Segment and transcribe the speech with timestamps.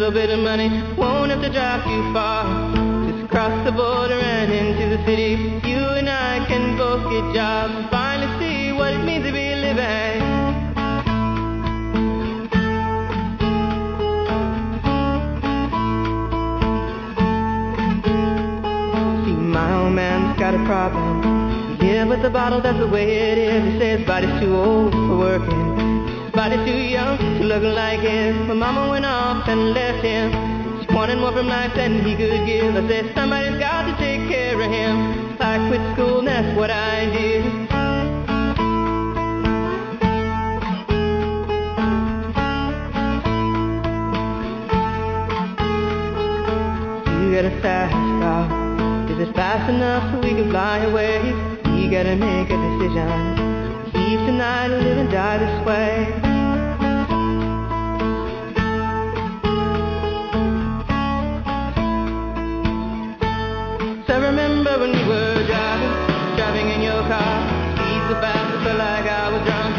[0.00, 0.70] little bit of money.
[0.96, 2.46] Won't have to drive too far.
[3.06, 5.60] Just cross the border and into the city.
[5.68, 7.90] You and I can both get jobs.
[7.90, 10.22] Finally see what it means to be living.
[19.26, 21.76] See, my old man's got a problem.
[21.82, 23.74] Yeah, but the bottle, that's the way it is.
[23.74, 25.69] He says body's too old for working.
[26.40, 28.48] His too young to look like him.
[28.48, 30.32] My mama went off and left him.
[30.80, 32.74] She wanted more from life than he could give.
[32.74, 35.36] I said, somebody's got to take care of him.
[35.38, 37.44] I quit school and that's what I did.
[47.20, 49.12] You get a fast car.
[49.12, 51.20] Is it fast enough so we can fly away?
[51.78, 53.92] You gotta make a decision.
[53.92, 56.29] Leave tonight or live and die this way.
[64.60, 65.92] Remember when we were driving,
[66.36, 67.32] driving in your car.
[67.80, 69.72] Speed so fast, felt like I was drunk.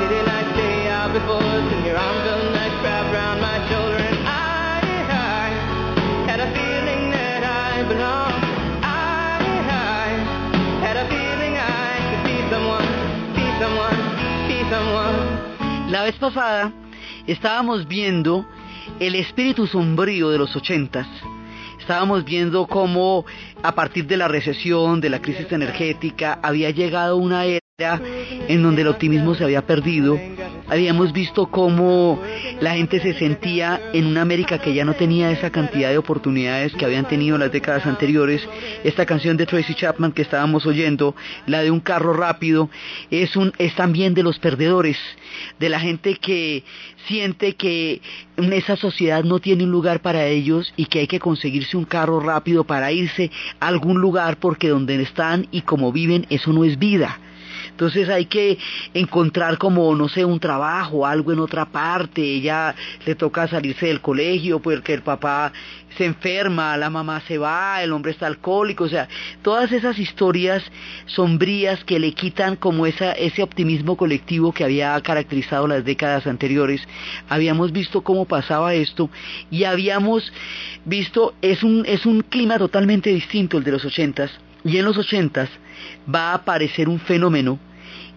[0.00, 4.00] City lights stay out before us, and your arm felt nice wrapped around my shoulder.
[4.00, 4.80] And I,
[5.12, 5.44] I
[6.24, 8.40] had a feeling that I belonged.
[8.80, 10.08] I, I
[10.80, 12.88] had a feeling I could be someone,
[13.36, 13.98] be someone,
[14.48, 15.92] be someone.
[15.92, 16.72] La vez pasada
[17.26, 18.46] estábamos viendo
[19.00, 21.06] el espíritu sombrío de los ochentas.
[21.84, 23.26] Estábamos viendo cómo
[23.62, 28.00] a partir de la recesión, de la crisis energética, había llegado una era
[28.48, 30.18] en donde el optimismo se había perdido.
[30.66, 32.18] Habíamos visto cómo
[32.60, 36.72] la gente se sentía en una América que ya no tenía esa cantidad de oportunidades
[36.74, 38.40] que habían tenido en las décadas anteriores.
[38.82, 41.14] Esta canción de Tracy Chapman que estábamos oyendo,
[41.46, 42.70] la de un carro rápido,
[43.10, 44.96] es, un, es también de los perdedores,
[45.60, 46.64] de la gente que
[47.06, 48.00] siente que
[48.38, 52.20] esa sociedad no tiene un lugar para ellos y que hay que conseguirse un carro
[52.20, 56.78] rápido para irse a algún lugar porque donde están y como viven eso no es
[56.78, 57.18] vida.
[57.74, 58.56] Entonces hay que
[58.94, 62.22] encontrar como, no sé, un trabajo, algo en otra parte.
[62.22, 62.72] Ella
[63.04, 65.52] le toca salirse del colegio porque el papá
[65.96, 68.84] se enferma, la mamá se va, el hombre está alcohólico.
[68.84, 69.08] O sea,
[69.42, 70.62] todas esas historias
[71.06, 76.80] sombrías que le quitan como esa, ese optimismo colectivo que había caracterizado las décadas anteriores.
[77.28, 79.10] Habíamos visto cómo pasaba esto
[79.50, 80.32] y habíamos
[80.84, 84.30] visto, es un, es un clima totalmente distinto el de los ochentas.
[84.62, 85.50] Y en los ochentas
[86.12, 87.58] va a aparecer un fenómeno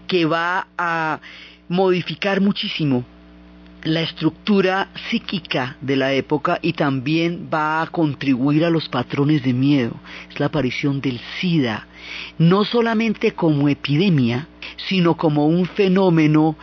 [0.07, 1.19] que va a
[1.67, 3.05] modificar muchísimo
[3.83, 9.53] la estructura psíquica de la época y también va a contribuir a los patrones de
[9.53, 9.93] miedo.
[10.29, 11.87] Es la aparición del SIDA,
[12.37, 14.47] no solamente como epidemia,
[14.89, 16.57] sino como un fenómeno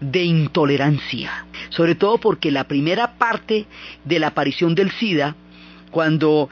[0.00, 1.46] de intolerancia.
[1.70, 3.66] Sobre todo porque la primera parte
[4.04, 5.34] de la aparición del SIDA
[5.90, 6.48] cuando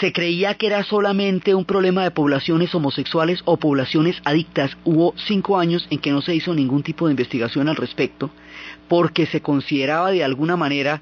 [0.00, 5.58] se creía que era solamente un problema de poblaciones homosexuales o poblaciones adictas, hubo cinco
[5.58, 8.30] años en que no se hizo ningún tipo de investigación al respecto.
[8.88, 11.00] porque se consideraba de alguna manera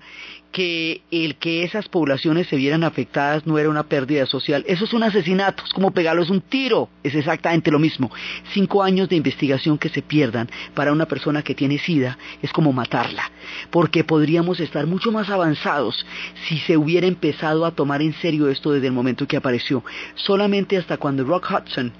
[0.52, 4.64] que el que esas poblaciones se vieran afectadas no era una pérdida social.
[4.66, 8.10] Eso es un asesinato, es como pegarles un tiro, es exactamente lo mismo.
[8.52, 12.72] Cinco años de investigación que se pierdan para una persona que tiene SIDA es como
[12.72, 13.30] matarla,
[13.70, 16.06] porque podríamos estar mucho más avanzados
[16.48, 19.84] si se hubiera empezado a tomar en serio esto desde el momento que apareció.
[20.14, 21.92] Solamente hasta cuando Rock Hudson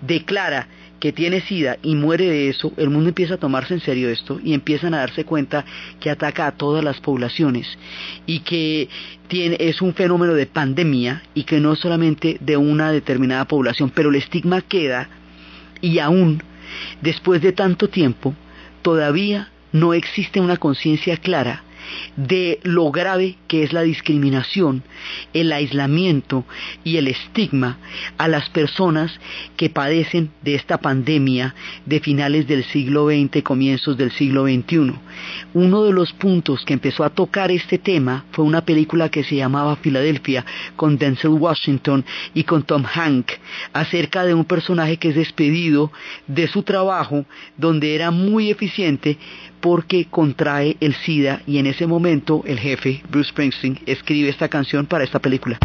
[0.00, 0.68] declara
[1.00, 4.38] que tiene SIDA y muere de eso, el mundo empieza a tomarse en serio esto
[4.44, 5.64] y empiezan a darse cuenta
[5.98, 7.66] que ataca a todas las poblaciones
[8.26, 8.88] y que
[9.26, 14.10] tiene, es un fenómeno de pandemia y que no solamente de una determinada población, pero
[14.10, 15.08] el estigma queda
[15.80, 16.42] y aún
[17.00, 18.34] después de tanto tiempo
[18.82, 21.64] todavía no existe una conciencia clara
[22.16, 24.82] de lo grave que es la discriminación,
[25.32, 26.44] el aislamiento
[26.84, 27.78] y el estigma
[28.18, 29.18] a las personas
[29.56, 31.54] que padecen de esta pandemia
[31.86, 34.94] de finales del siglo XX, comienzos del siglo XXI.
[35.54, 39.36] Uno de los puntos que empezó a tocar este tema fue una película que se
[39.36, 40.44] llamaba Filadelfia
[40.76, 42.04] con Denzel Washington
[42.34, 43.32] y con Tom Hank
[43.72, 45.92] acerca de un personaje que es despedido
[46.26, 47.24] de su trabajo
[47.56, 49.18] donde era muy eficiente
[49.60, 54.86] porque contrae el SIDA y en ese momento el jefe, Bruce Springsteen, escribe esta canción
[54.86, 55.58] para esta película.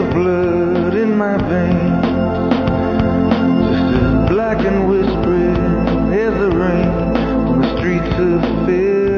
[0.00, 2.04] The blood in my veins,
[3.70, 6.88] just as black and whispering as the rain
[7.50, 9.09] on the streets of Philadelphia.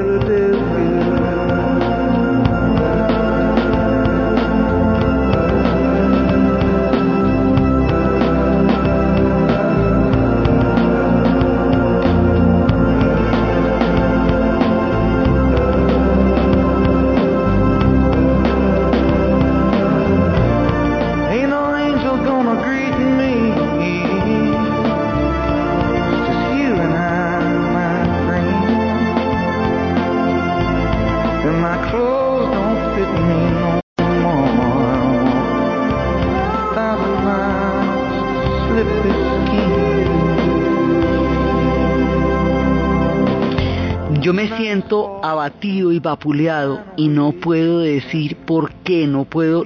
[45.22, 49.64] Abatido y vapuleado y no puedo decir por qué, no puedo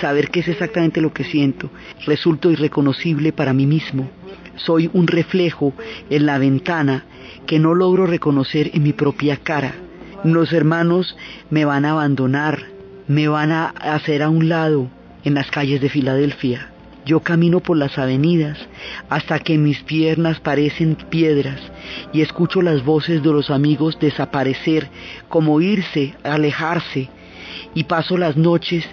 [0.00, 1.70] saber qué es exactamente lo que siento.
[2.06, 4.10] Resulto irreconocible para mí mismo.
[4.56, 5.72] Soy un reflejo
[6.10, 7.04] en la ventana
[7.46, 9.74] que no logro reconocer en mi propia cara.
[10.24, 11.16] Los hermanos
[11.48, 12.66] me van a abandonar,
[13.06, 14.88] me van a hacer a un lado
[15.24, 16.72] en las calles de Filadelfia.
[17.06, 18.58] Yo camino por las avenidas
[19.08, 21.60] hasta que mis piernas parecen piedras
[22.12, 24.88] y escucho las voces de los amigos desaparecer,
[25.28, 27.08] como irse, alejarse.
[27.74, 28.84] Y paso las noches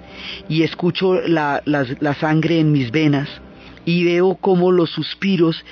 [0.47, 3.29] y escucho la, la sangre en mis venas
[3.87, 5.63] y veo cómo los suspiros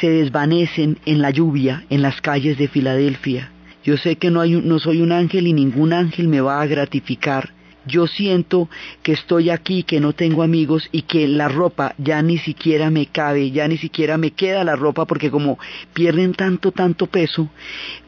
[0.00, 3.50] se desvanecen en la lluvia en las calles de Filadelfia.
[3.84, 6.66] Yo sé que no, hay, no soy un ángel y ningún ángel me va a
[6.66, 7.53] gratificar.
[7.86, 8.68] Yo siento
[9.02, 13.06] que estoy aquí, que no tengo amigos y que la ropa ya ni siquiera me
[13.06, 15.58] cabe, ya ni siquiera me queda la ropa porque como
[15.92, 17.48] pierden tanto, tanto peso,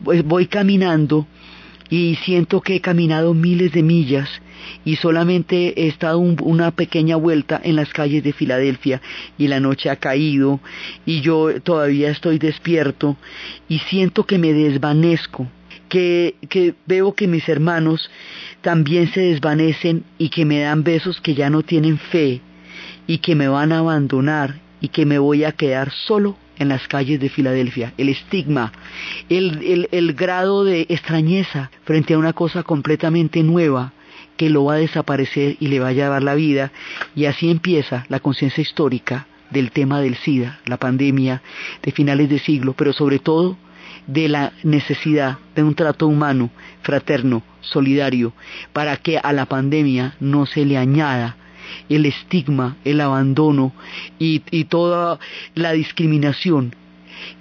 [0.02, 1.26] pues voy caminando
[1.90, 4.28] y siento que he caminado miles de millas
[4.84, 9.00] y solamente he estado un- una pequeña vuelta en las calles de Filadelfia
[9.38, 10.58] y la noche ha caído
[11.04, 13.16] y yo todavía estoy despierto
[13.68, 15.46] y siento que me desvanezco,
[15.88, 18.10] que, que veo que mis hermanos
[18.66, 22.40] también se desvanecen y que me dan besos que ya no tienen fe
[23.06, 26.88] y que me van a abandonar y que me voy a quedar solo en las
[26.88, 28.72] calles de Filadelfia, el estigma,
[29.28, 33.92] el, grado de extrañeza frente a una cosa completamente nueva
[34.36, 36.72] que lo va a desaparecer y le va a llevar la vida,
[37.14, 41.40] y así empieza la conciencia histórica del tema del SIDA, la pandemia
[41.84, 43.56] de finales de siglo, pero sobre todo
[44.06, 46.50] de la necesidad de un trato humano,
[46.82, 48.32] fraterno, solidario,
[48.72, 51.36] para que a la pandemia no se le añada
[51.88, 53.72] el estigma, el abandono
[54.18, 55.18] y, y, toda
[55.54, 56.74] la discriminación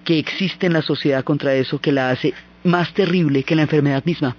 [0.03, 4.03] que existe en la sociedad contra eso que la hace más terrible que la enfermedad
[4.03, 4.36] misma.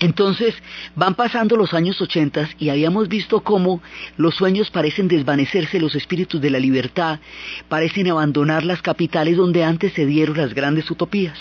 [0.00, 0.54] Entonces
[0.96, 3.80] van pasando los años 80 y habíamos visto cómo
[4.16, 7.20] los sueños parecen desvanecerse, los espíritus de la libertad
[7.68, 11.38] parecen abandonar las capitales donde antes se dieron las grandes utopías.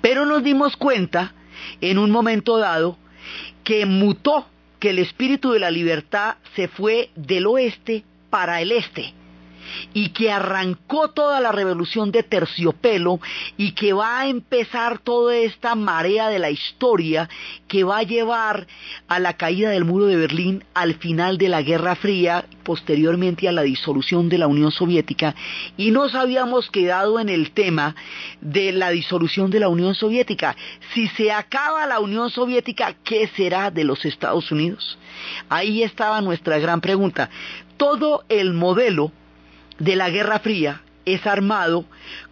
[0.00, 1.34] Pero nos dimos cuenta
[1.80, 2.98] en un momento dado
[3.62, 4.46] que mutó,
[4.80, 9.14] que el espíritu de la libertad se fue del oeste para el este
[9.92, 13.20] y que arrancó toda la revolución de terciopelo
[13.56, 17.28] y que va a empezar toda esta marea de la historia
[17.68, 18.66] que va a llevar
[19.08, 23.52] a la caída del muro de Berlín al final de la Guerra Fría, posteriormente a
[23.52, 25.34] la disolución de la Unión Soviética
[25.76, 27.94] y nos habíamos quedado en el tema
[28.40, 30.56] de la disolución de la Unión Soviética.
[30.92, 34.98] Si se acaba la Unión Soviética, ¿qué será de los Estados Unidos?
[35.48, 37.30] Ahí estaba nuestra gran pregunta.
[37.76, 39.12] Todo el modelo
[39.78, 41.84] de la Guerra Fría es armado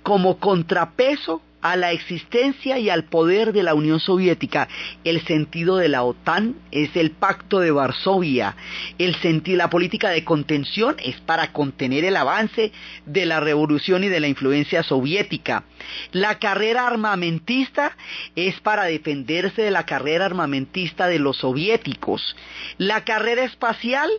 [0.03, 4.69] como contrapeso a la existencia y al poder de la Unión Soviética.
[5.05, 8.57] El sentido de la OTAN es el pacto de Varsovia.
[8.99, 12.73] El la política de contención es para contener el avance
[13.07, 15.65] de la revolución y de la influencia soviética.
[16.11, 17.97] La carrera armamentista
[18.35, 22.37] es para defenderse de la carrera armamentista de los soviéticos.
[22.79, 24.11] La carrera espacial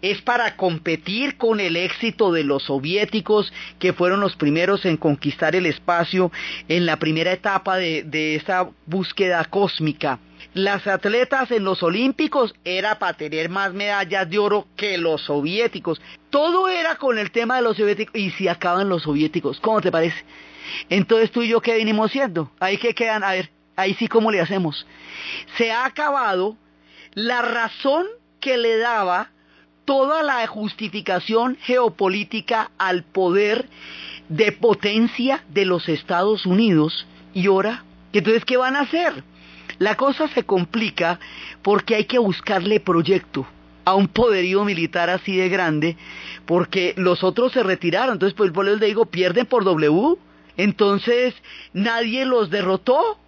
[0.00, 5.56] es para competir con el éxito de los soviéticos que fueron los primeros en conquistar
[5.56, 6.30] el espacio
[6.68, 10.18] en la primera etapa de, de esa búsqueda cósmica.
[10.54, 16.00] Las atletas en los Olímpicos era para tener más medallas de oro que los soviéticos.
[16.30, 18.14] Todo era con el tema de los soviéticos.
[18.14, 20.24] Y si acaban los soviéticos, ¿cómo te parece?
[20.88, 22.50] Entonces tú y yo, ¿qué venimos siendo?
[22.60, 24.86] Ahí que quedan, a ver, ahí sí, ¿cómo le hacemos?
[25.56, 26.56] Se ha acabado
[27.14, 28.06] la razón
[28.40, 29.30] que le daba
[29.84, 33.68] toda la justificación geopolítica al poder
[34.28, 39.24] de potencia de los Estados Unidos y ahora, entonces, ¿qué van a hacer?
[39.78, 41.18] La cosa se complica
[41.62, 43.46] porque hay que buscarle proyecto
[43.84, 45.96] a un poderío militar así de grande,
[46.46, 50.16] porque los otros se retiraron, entonces pues por eso le digo, pierden por W,
[50.56, 51.34] entonces
[51.72, 53.18] nadie los derrotó,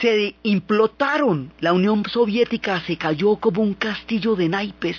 [0.00, 1.52] se implotaron.
[1.60, 4.96] La Unión Soviética se cayó como un castillo de naipes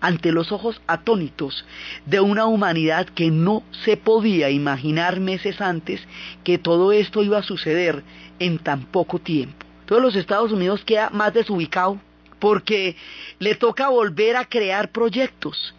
[0.00, 1.64] ante los ojos atónitos
[2.06, 6.00] de una humanidad que no se podía imaginar meses antes
[6.44, 8.02] que todo esto iba a suceder
[8.38, 9.66] en tan poco tiempo.
[9.86, 11.98] Todos los Estados Unidos queda más desubicado
[12.38, 12.96] porque
[13.38, 15.74] le toca volver a crear proyectos.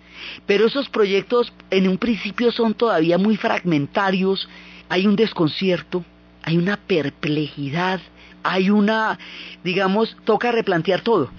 [0.46, 4.50] Pero esos proyectos en un principio son todavía muy fragmentarios,
[4.90, 6.04] hay un desconcierto,
[6.44, 8.02] hay una perplejidad,
[8.44, 9.18] hay una,
[9.64, 11.30] digamos, toca replantear todo.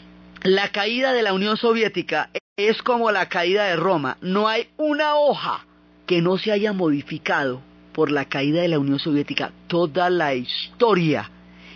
[0.43, 4.17] La caída de la Unión Soviética es como la caída de Roma.
[4.21, 5.67] No hay una hoja
[6.07, 7.61] que no se haya modificado
[7.93, 9.53] por la caída de la Unión Soviética.
[9.67, 11.31] Toda la historia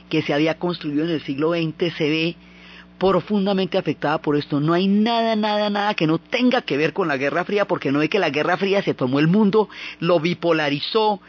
[0.08, 2.36] que se había construido en el siglo XX se ve
[2.98, 4.60] profundamente afectada por esto.
[4.60, 7.92] No hay nada, nada, nada que no tenga que ver con la Guerra Fría, porque
[7.92, 9.68] no es que la Guerra Fría se tomó el mundo,
[10.00, 11.20] lo bipolarizó,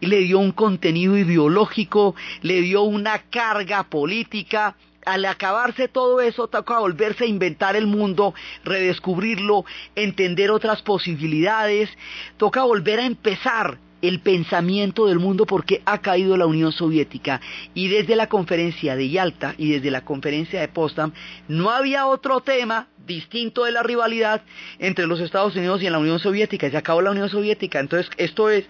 [0.00, 4.76] y le dio un contenido ideológico, le dio una carga política.
[5.06, 8.32] Al acabarse todo eso, toca volverse a inventar el mundo,
[8.64, 11.90] redescubrirlo, entender otras posibilidades,
[12.38, 13.78] toca volver a empezar
[14.08, 17.40] el pensamiento del mundo porque ha caído la Unión Soviética.
[17.74, 21.12] Y desde la conferencia de Yalta y desde la conferencia de Potsdam
[21.48, 24.42] no había otro tema distinto de la rivalidad
[24.78, 28.48] entre los Estados Unidos y la Unión Soviética, se acabó la Unión Soviética, entonces esto
[28.48, 28.64] es,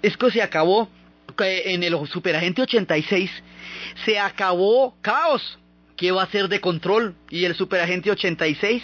[0.00, 0.88] esto se acabó
[1.38, 3.30] en el Superagente 86,
[4.04, 5.58] se acabó caos,
[5.96, 8.82] que va a ser de control y el Superagente 86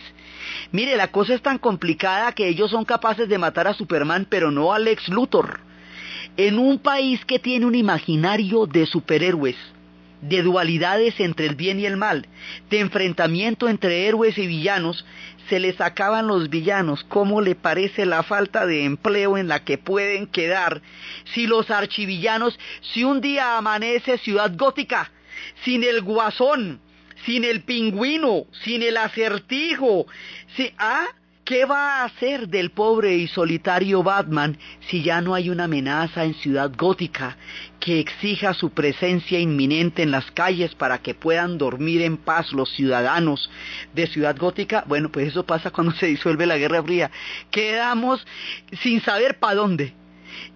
[0.73, 4.51] Mire, la cosa es tan complicada que ellos son capaces de matar a Superman, pero
[4.51, 5.66] no a Lex Luthor.
[6.37, 9.57] En un país que tiene un imaginario de superhéroes,
[10.21, 12.29] de dualidades entre el bien y el mal,
[12.69, 15.07] de enfrentamiento entre héroes y villanos,
[15.49, 17.05] se les acaban los villanos.
[17.05, 20.83] ¿Cómo le parece la falta de empleo en la que pueden quedar
[21.33, 22.59] si los archivillanos,
[22.93, 25.11] si un día amanece Ciudad Gótica,
[25.65, 26.81] sin el guasón,
[27.25, 30.07] sin el pingüino, sin el acertijo,
[30.55, 31.07] si, ¿ah?
[31.47, 34.59] ¿Qué va a hacer del pobre y solitario Batman
[34.91, 37.37] si ya no hay una amenaza en Ciudad Gótica
[37.79, 42.73] que exija su presencia inminente en las calles para que puedan dormir en paz los
[42.73, 43.49] ciudadanos
[43.95, 44.83] de Ciudad Gótica?
[44.89, 47.13] Bueno, pues eso pasa cuando se disuelve la Guerra Fría.
[47.53, 48.27] Quedamos
[48.83, 49.95] sin saber para dónde.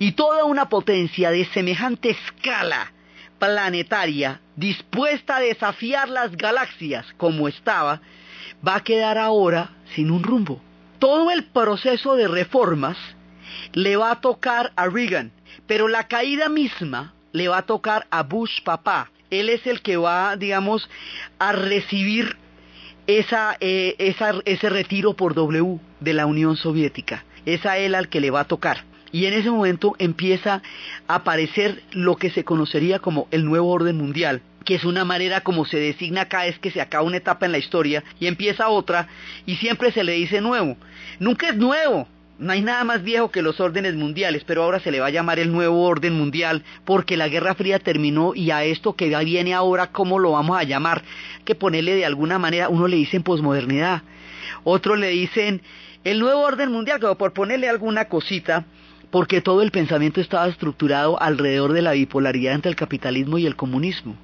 [0.00, 2.92] Y toda una potencia de semejante escala
[3.38, 8.00] planetaria dispuesta a desafiar las galaxias como estaba,
[8.66, 10.61] va a quedar ahora sin un rumbo.
[11.00, 12.97] Todo el proceso de reformas
[13.73, 15.33] le va a tocar a Reagan,
[15.66, 19.11] pero la caída misma le va a tocar a Bush papá.
[19.30, 20.90] Él es el que va, digamos,
[21.38, 22.37] a recibir
[23.07, 23.95] eh,
[24.45, 27.25] ese retiro por W de la Unión Soviética.
[27.47, 28.85] Es a él al que le va a tocar.
[29.11, 30.62] Y en ese momento empieza
[31.09, 35.40] a aparecer lo que se conocería como el nuevo orden mundial, que es una manera
[35.40, 38.68] como se designa acá, es que se acaba una etapa en la historia y empieza
[38.68, 39.08] otra,
[39.46, 40.76] y siempre se le dice nuevo.
[41.18, 42.06] Nunca es nuevo,
[42.40, 45.10] no hay nada más viejo que los órdenes mundiales, pero ahora se le va a
[45.10, 49.52] llamar el nuevo orden mundial porque la Guerra Fría terminó y a esto que viene
[49.52, 51.02] ahora, ¿cómo lo vamos a llamar?
[51.44, 54.02] Que ponerle de alguna manera, uno le dicen posmodernidad,
[54.64, 55.60] otro le dicen
[56.02, 58.64] el nuevo orden mundial, como por ponerle alguna cosita,
[59.10, 63.56] porque todo el pensamiento estaba estructurado alrededor de la bipolaridad entre el capitalismo y el
[63.56, 64.16] comunismo,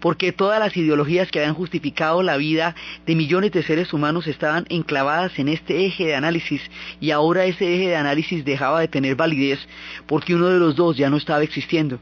[0.00, 2.74] porque todas las ideologías que habían justificado la vida
[3.06, 6.62] de millones de seres humanos estaban enclavadas en este eje de análisis
[7.00, 9.58] y ahora ese eje de análisis dejaba de tener validez
[10.06, 11.98] porque uno de los dos ya no estaba existiendo.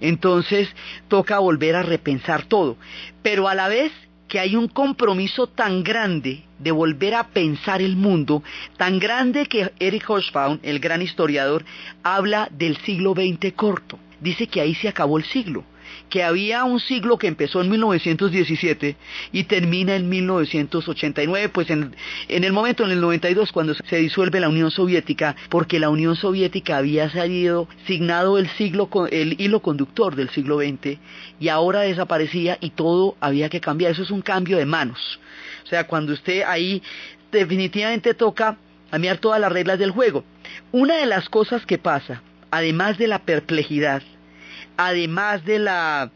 [0.00, 0.68] Entonces
[1.08, 2.76] toca volver a repensar todo,
[3.22, 3.92] pero a la vez
[4.28, 8.42] que hay un compromiso tan grande de volver a pensar el mundo,
[8.76, 11.64] tan grande que Eric Hobsbawm, el gran historiador,
[12.02, 13.98] habla del siglo XX corto.
[14.20, 15.64] Dice que ahí se acabó el siglo,
[16.14, 18.96] que había un siglo que empezó en 1917
[19.32, 21.96] y termina en 1989, pues en,
[22.28, 26.14] en el momento, en el 92, cuando se disuelve la Unión Soviética, porque la Unión
[26.14, 31.00] Soviética había salido, signado el, siglo, el hilo conductor del siglo XX
[31.40, 33.90] y ahora desaparecía y todo había que cambiar.
[33.90, 35.18] Eso es un cambio de manos.
[35.64, 36.80] O sea, cuando usted ahí
[37.32, 38.56] definitivamente toca
[38.88, 40.22] cambiar todas las reglas del juego.
[40.70, 44.04] Una de las cosas que pasa, además de la perplejidad,
[44.76, 46.10] además de la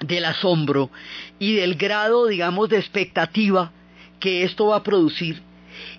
[0.00, 0.90] del asombro
[1.38, 3.70] y del grado, digamos, de expectativa
[4.18, 5.42] que esto va a producir,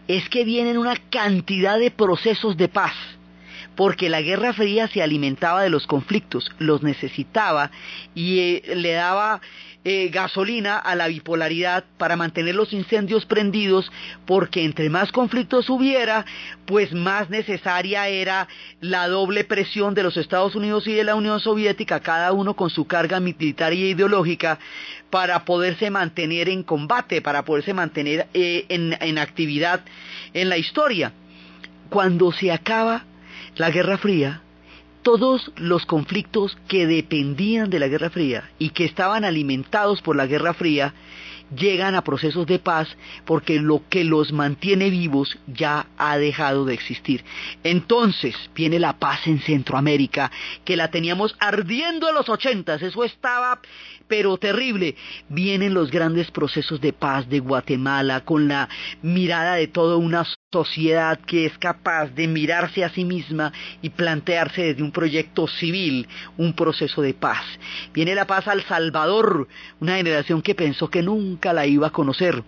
[0.08, 2.94] es que vienen una cantidad de procesos de paz,
[3.76, 7.72] porque la Guerra Fría se alimentaba de los conflictos, los necesitaba
[8.14, 9.42] y eh, le daba
[9.86, 13.92] eh, gasolina a la bipolaridad para mantener los incendios prendidos,
[14.26, 16.26] porque entre más conflictos hubiera,
[16.66, 18.48] pues más necesaria era
[18.80, 22.70] la doble presión de los Estados Unidos y de la Unión Soviética, cada uno con
[22.70, 24.58] su carga militar y ideológica,
[25.10, 29.82] para poderse mantener en combate, para poderse mantener eh, en, en actividad
[30.34, 31.12] en la historia.
[31.90, 33.04] Cuando se acaba
[33.56, 34.42] la Guerra Fría,
[35.04, 40.28] todos los conflictos que dependían de la Guerra Fría y que estaban alimentados por la
[40.28, 40.94] Guerra Fría
[41.56, 42.88] llegan a procesos de paz
[43.26, 47.24] porque lo que los mantiene vivos ya ha dejado de existir.
[47.64, 50.32] Entonces viene la paz en Centroamérica,
[50.66, 53.60] que la teníamos ardiendo en los ochentas, eso estaba
[54.08, 54.96] pero terrible.
[55.30, 58.70] Vienen los grandes procesos de paz de Guatemala con la
[59.02, 64.62] mirada de toda una sociedad que es capaz de mirarse a sí misma y plantearse
[64.62, 67.44] desde un proyecto civil un proceso de paz.
[67.94, 69.48] Viene la paz al Salvador,
[69.82, 72.44] una generación que pensó que nunca la iba a conocer.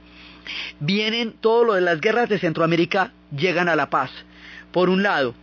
[0.80, 4.12] Vienen todo lo de las guerras de Centroamérica, llegan a la paz.
[4.72, 5.34] Por un lado,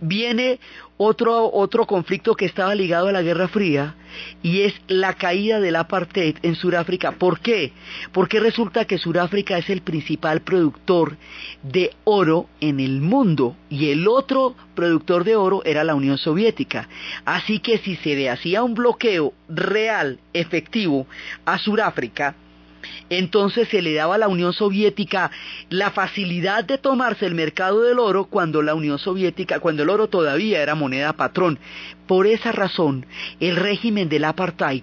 [0.00, 0.60] viene
[0.96, 3.94] otro, otro conflicto que estaba ligado a la Guerra Fría
[4.42, 7.12] y es la caída del apartheid en Sudáfrica.
[7.12, 7.72] ¿Por qué?
[8.12, 11.16] Porque resulta que Sudáfrica es el principal productor
[11.62, 16.88] de oro en el mundo y el otro productor de oro era la Unión Soviética.
[17.24, 21.06] Así que si se le hacía un bloqueo real, efectivo
[21.44, 22.34] a Sudáfrica,
[23.10, 25.30] entonces se le daba a la Unión Soviética
[25.70, 30.08] la facilidad de tomarse el mercado del oro cuando la Unión Soviética, cuando el oro
[30.08, 31.58] todavía era moneda patrón.
[32.06, 33.04] Por esa razón,
[33.38, 34.82] el régimen del apartheid,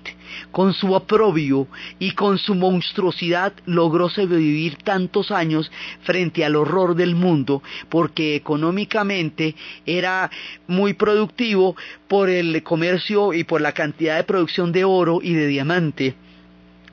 [0.52, 5.72] con su aprobio y con su monstruosidad, logró sobrevivir tantos años
[6.04, 9.56] frente al horror del mundo, porque económicamente
[9.88, 10.30] era
[10.68, 11.76] muy productivo
[12.08, 16.16] por el comercio y por la cantidad de producción de oro y de diamante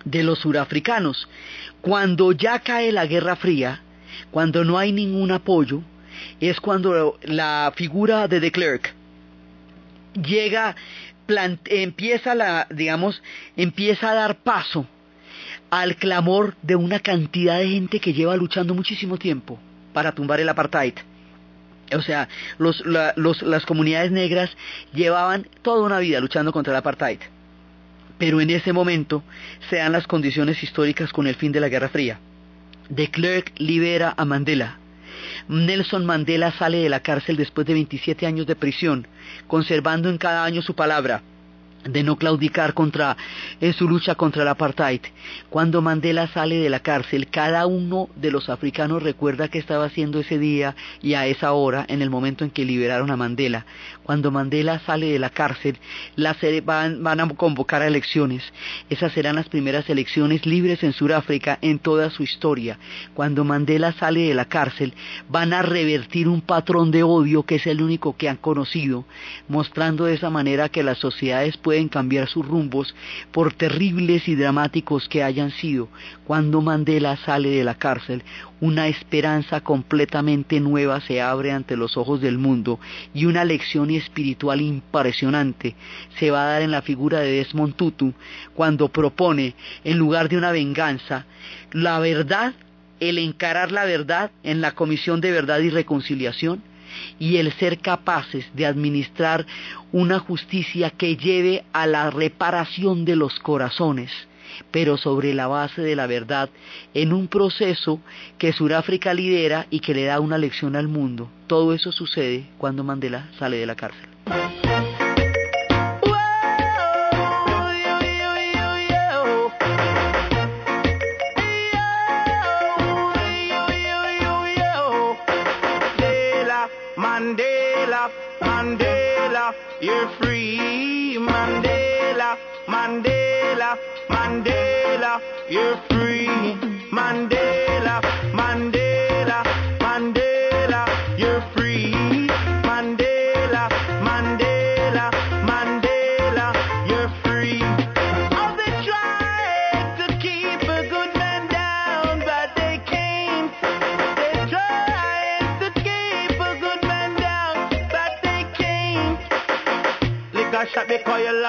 [0.04, 1.28] de los surafricanos.
[1.80, 3.80] Cuando ya cae la Guerra Fría,
[4.30, 5.82] cuando no hay ningún apoyo,
[6.40, 8.94] es cuando la figura de de Klerk
[10.14, 10.76] llega,
[11.66, 13.22] empieza la, digamos,
[13.56, 14.86] empieza a dar paso
[15.70, 19.58] al clamor de una cantidad de gente que lleva luchando muchísimo tiempo
[19.94, 20.94] para tumbar el apartheid.
[21.96, 24.50] O sea, los, la- los- las comunidades negras
[24.92, 27.20] llevaban toda una vida luchando contra el apartheid.
[28.22, 29.24] Pero en ese momento
[29.68, 32.20] se dan las condiciones históricas con el fin de la Guerra Fría.
[32.88, 34.78] De Klerk libera a Mandela.
[35.48, 39.08] Nelson Mandela sale de la cárcel después de 27 años de prisión,
[39.48, 41.20] conservando en cada año su palabra
[41.84, 43.16] de no claudicar contra
[43.60, 45.00] en su lucha contra el apartheid.
[45.50, 50.20] Cuando Mandela sale de la cárcel, cada uno de los africanos recuerda qué estaba haciendo
[50.20, 53.66] ese día y a esa hora, en el momento en que liberaron a Mandela.
[54.02, 55.78] Cuando Mandela sale de la cárcel,
[56.16, 58.42] las van, van a convocar a elecciones.
[58.90, 62.78] Esas serán las primeras elecciones libres en Sudáfrica en toda su historia.
[63.14, 64.94] Cuando Mandela sale de la cárcel,
[65.28, 69.04] van a revertir un patrón de odio que es el único que han conocido,
[69.48, 72.94] mostrando de esa manera que las sociedades pueden cambiar sus rumbos
[73.30, 75.88] por terribles y dramáticos que hayan sido.
[76.32, 78.22] Cuando Mandela sale de la cárcel,
[78.58, 82.80] una esperanza completamente nueva se abre ante los ojos del mundo
[83.12, 85.76] y una lección espiritual impresionante
[86.18, 88.14] se va a dar en la figura de Desmond Tutu
[88.54, 91.26] cuando propone, en lugar de una venganza,
[91.70, 92.54] la verdad,
[92.98, 96.62] el encarar la verdad en la Comisión de Verdad y Reconciliación
[97.18, 99.44] y el ser capaces de administrar
[99.92, 104.10] una justicia que lleve a la reparación de los corazones,
[104.70, 106.50] pero sobre la base de la verdad,
[106.94, 108.00] en un proceso
[108.38, 111.28] que Sudáfrica lidera y que le da una lección al mundo.
[111.46, 114.08] Todo eso sucede cuando Mandela sale de la cárcel.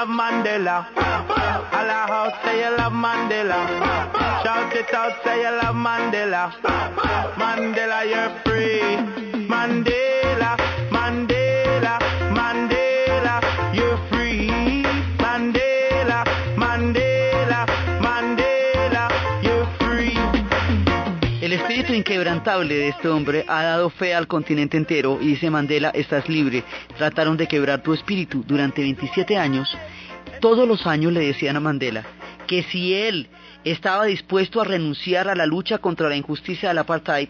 [0.06, 0.86] Love Mandela.
[1.72, 3.60] Holla out, say you love Mandela.
[4.44, 6.52] Shout it out, say you love Mandela.
[7.39, 8.98] Mandela, you're free.
[9.48, 10.73] Mandela, Mandela,
[21.84, 26.30] espíritu inquebrantable de este hombre ha dado fe al continente entero y dice Mandela, estás
[26.30, 26.63] libre.
[26.98, 29.67] Trataron de quebrar tu espíritu durante 27 años.
[30.39, 32.06] Todos los años le decían a Mandela
[32.48, 33.28] que si él
[33.65, 37.28] estaba dispuesto a renunciar a la lucha contra la injusticia del apartheid,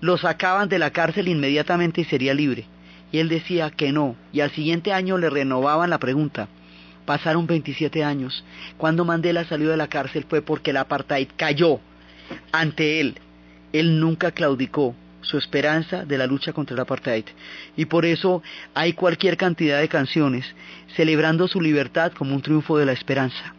[0.00, 2.64] lo sacaban de la cárcel inmediatamente y sería libre.
[3.12, 6.48] Y él decía que no, y al siguiente año le renovaban la pregunta.
[7.04, 8.46] Pasaron 27 años.
[8.78, 11.80] Cuando Mandela salió de la cárcel fue porque el apartheid cayó
[12.50, 13.18] ante él.
[13.72, 17.24] Él nunca claudicó su esperanza de la lucha contra el apartheid.
[17.76, 18.42] Y por eso
[18.74, 20.44] hay cualquier cantidad de canciones
[20.96, 23.54] celebrando su libertad como un triunfo de la esperanza.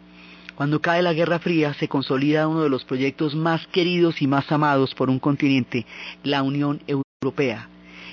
[0.55, 4.51] Cuando cae la Guerra Fría se consolida uno de los proyectos más queridos y más
[4.51, 5.85] amados por un continente,
[6.23, 7.67] la Unión Europea.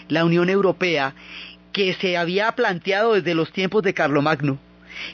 [0.08, 1.14] La Unión Europea
[1.72, 4.58] que se había planteado desde los tiempos de Carlomagno,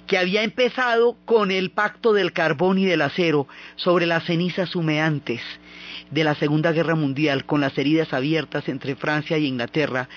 [0.07, 5.41] que había empezado con el pacto del carbón y del acero sobre las cenizas humeantes
[6.11, 10.09] de la Segunda Guerra Mundial, con las heridas abiertas entre Francia y Inglaterra,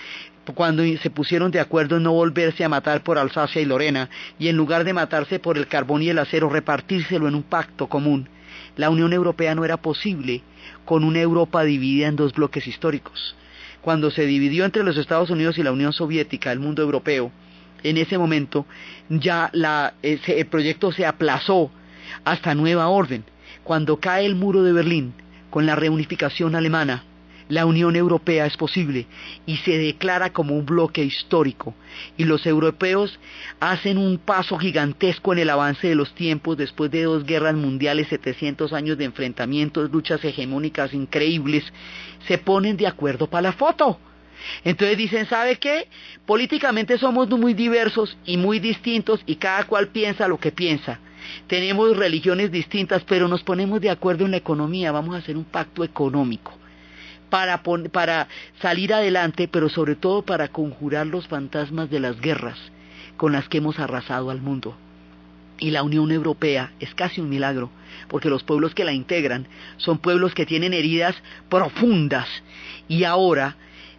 [0.54, 4.48] cuando se pusieron de acuerdo en no volverse a matar por Alsacia y Lorena, y
[4.48, 8.30] en lugar de matarse por el carbón y el acero, repartírselo en un pacto común.
[8.76, 10.42] La Unión Europea no era posible
[10.86, 13.36] con una Europa dividida en dos bloques históricos.
[13.82, 17.32] Cuando se dividió entre los Estados Unidos y la Unión Soviética, el mundo europeo,
[17.84, 18.66] en ese momento
[19.10, 21.72] ya la, ese, el proyecto se aplazó
[22.24, 23.24] hasta nueva orden.
[23.64, 25.14] Cuando cae el muro de Berlín,
[25.50, 27.04] con la reunificación alemana,
[27.50, 29.08] la Unión Europea es posible
[29.46, 31.74] y se declara como un bloque histórico.
[32.18, 33.20] Y los europeos
[33.60, 38.08] hacen un paso gigantesco en el avance de los tiempos después de dos guerras mundiales,
[38.10, 41.64] 700 años de enfrentamientos, luchas hegemónicas increíbles,
[42.28, 43.98] se ponen de acuerdo para la foto.
[44.64, 45.88] Entonces dicen, ¿sabe qué?
[46.26, 51.00] Políticamente somos muy diversos y muy distintos y cada cual piensa lo que piensa.
[51.48, 55.46] Tenemos religiones distintas, pero nos ponemos de acuerdo en la economía, vamos a hacer un
[55.46, 56.54] pacto económico
[57.30, 58.28] para,
[58.62, 62.58] salir adelante, pero sobre todo para conjurar los fantasmas de las guerras
[63.18, 64.78] con las que hemos arrasado al mundo.
[65.60, 67.72] y la Unión Europea es casi un milagro,
[68.10, 71.16] porque los pueblos que la integran son pueblos que tienen heridas
[71.50, 72.28] profundas
[72.88, 73.56] y ahora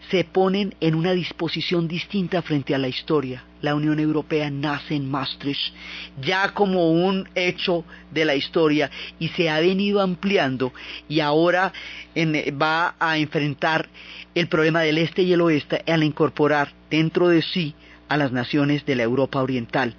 [0.08, 3.42] se ponen en una disposición distinta frente a la historia.
[3.60, 5.74] La Unión Europea nace en Maastricht
[6.22, 10.72] ya como un hecho de la historia y se ha venido ampliando
[11.08, 11.72] y ahora
[12.60, 13.88] va a enfrentar
[14.34, 17.74] el problema del este y el oeste al incorporar dentro de sí
[18.08, 19.94] a las naciones de la Europa Oriental.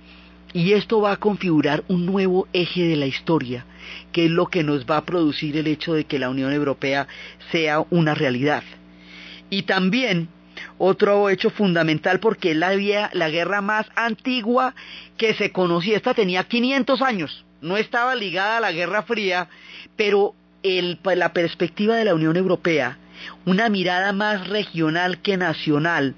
[0.52, 3.66] Y esto va a configurar un nuevo eje de la historia,
[4.12, 7.08] que es lo que nos va a producir el hecho de que la Unión Europea
[7.52, 8.64] sea una realidad.
[9.52, 10.30] Y también
[10.78, 12.70] otro hecho fundamental porque es la,
[13.30, 14.76] guerra más antigua
[15.18, 15.98] que se conocía.
[15.98, 19.48] Esta tenía 500 años, no estaba ligada a la Guerra Fría,
[19.96, 22.98] pero la perspectiva de la Unión Europea,
[23.46, 26.16] una mirada más regional que nacional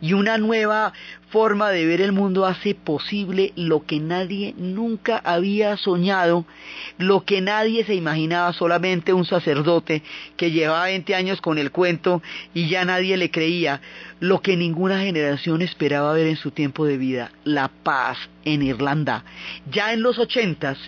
[0.00, 0.92] y una nueva
[1.30, 6.44] forma de ver el mundo hace posible lo que nadie nunca había soñado,
[6.98, 10.02] lo que nadie se imaginaba, solamente un sacerdote
[10.36, 13.80] que llevaba 20 años con el cuento y ya nadie le creía,
[14.18, 19.24] lo que ninguna generación esperaba ver en su tiempo de vida, la paz en Irlanda.
[19.70, 20.78] Ya en los ochentas,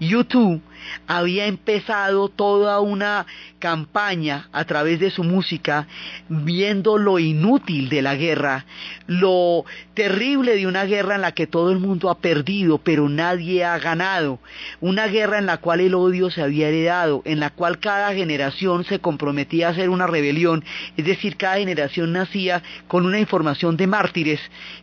[0.00, 0.62] YouTube
[1.06, 3.26] había empezado toda una
[3.58, 5.86] campaña a través de su música,
[6.28, 8.66] viendo lo inútil de la guerra,
[9.06, 9.64] lo
[9.94, 13.78] terrible de una guerra en la que todo el mundo ha perdido, pero nadie ha
[13.78, 14.38] ganado,
[14.80, 18.84] una guerra en la cual el odio se había heredado, en la cual cada generación
[18.84, 20.64] se comprometía a hacer una rebelión,
[20.96, 24.40] es decir, cada generación nacía con una información de mártires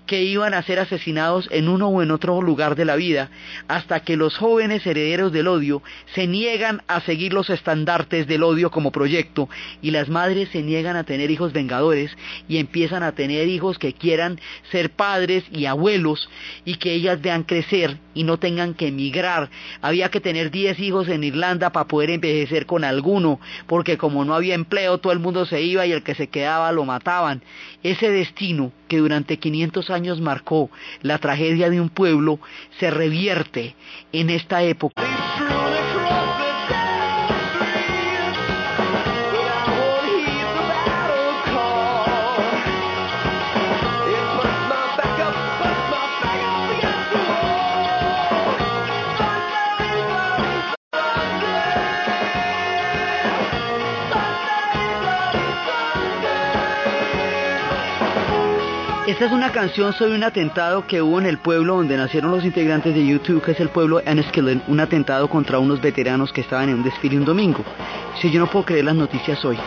[0.07, 3.29] que iban a ser asesinados en uno o en otro lugar de la vida,
[3.67, 5.81] hasta que los jóvenes herederos del odio
[6.13, 9.49] se niegan a seguir los estandartes del odio como proyecto
[9.81, 12.15] y las madres se niegan a tener hijos vengadores
[12.47, 14.39] y empiezan a tener hijos que quieran
[14.71, 16.29] ser padres y abuelos
[16.65, 19.49] y que ellas vean crecer y no tengan que emigrar.
[19.81, 24.35] Había que tener 10 hijos en Irlanda para poder envejecer con alguno, porque como no
[24.35, 27.41] había empleo todo el mundo se iba y el que se quedaba lo mataban.
[27.83, 30.69] Ese destino que durante 500 años marcó
[31.01, 32.39] la tragedia de un pueblo
[32.79, 33.75] se revierte
[34.11, 35.70] en esta época.
[59.21, 62.43] Esta es una canción sobre un atentado que hubo en el pueblo donde nacieron los
[62.43, 66.69] integrantes de YouTube, que es el pueblo Enniskillen, un atentado contra unos veteranos que estaban
[66.69, 67.63] en un desfile un domingo.
[68.19, 69.59] Si yo no puedo creer las noticias hoy.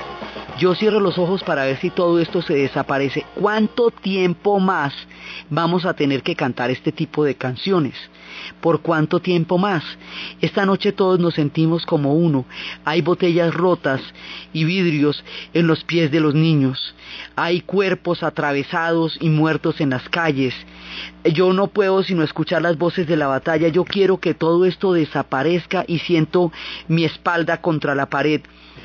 [0.59, 3.27] Yo cierro los ojos para ver si todo esto se desaparece.
[3.35, 4.95] ¿Cuánto tiempo más
[5.51, 7.95] vamos a tener que cantar este tipo de canciones?
[8.61, 9.83] ¿Por cuánto tiempo más?
[10.41, 12.45] Esta noche todos nos sentimos como uno.
[12.85, 14.01] Hay botellas rotas
[14.53, 16.95] y vidrios en los pies de los niños.
[17.35, 20.55] Hay cuerpos atravesados y muertos en las calles.
[21.25, 23.67] Yo no puedo sino escuchar las voces de la batalla.
[23.69, 26.53] Yo quiero que todo esto desaparezca y siento
[26.87, 28.41] mi espalda contra la pared.